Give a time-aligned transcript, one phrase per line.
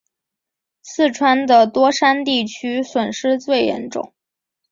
[0.81, 4.15] 四川的多山地区损失最严重。